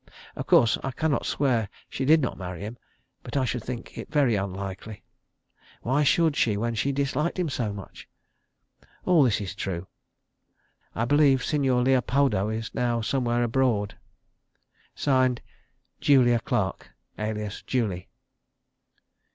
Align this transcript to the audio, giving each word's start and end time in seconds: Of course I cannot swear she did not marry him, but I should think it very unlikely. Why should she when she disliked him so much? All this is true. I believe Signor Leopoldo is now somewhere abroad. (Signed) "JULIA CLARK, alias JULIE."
Of 0.35 0.47
course 0.47 0.79
I 0.83 0.89
cannot 0.89 1.27
swear 1.27 1.69
she 1.87 2.05
did 2.05 2.21
not 2.21 2.35
marry 2.35 2.61
him, 2.61 2.79
but 3.21 3.37
I 3.37 3.45
should 3.45 3.63
think 3.63 3.99
it 3.99 4.09
very 4.09 4.33
unlikely. 4.35 5.03
Why 5.83 6.01
should 6.01 6.35
she 6.35 6.57
when 6.57 6.73
she 6.73 6.91
disliked 6.91 7.37
him 7.37 7.49
so 7.49 7.71
much? 7.71 8.09
All 9.05 9.21
this 9.21 9.39
is 9.39 9.53
true. 9.53 9.85
I 10.95 11.05
believe 11.05 11.43
Signor 11.43 11.83
Leopoldo 11.83 12.49
is 12.49 12.73
now 12.73 13.01
somewhere 13.01 13.43
abroad. 13.43 13.95
(Signed) 14.95 15.39
"JULIA 15.99 16.39
CLARK, 16.39 16.89
alias 17.19 17.61
JULIE." 17.61 18.07